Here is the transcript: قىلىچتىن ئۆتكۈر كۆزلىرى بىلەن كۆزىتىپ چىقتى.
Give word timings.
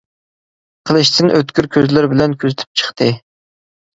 قىلىچتىن 0.89 1.29
ئۆتكۈر 1.35 1.67
كۆزلىرى 1.77 2.09
بىلەن 2.13 2.35
كۆزىتىپ 2.45 2.81
چىقتى. 2.83 3.11